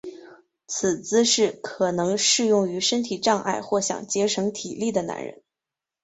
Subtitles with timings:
[0.65, 5.43] 此姿势可能适用于身体障碍或想节省体力的男人。